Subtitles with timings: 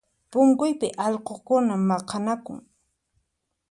[0.31, 2.57] Punkuypi allqukuna maqanakun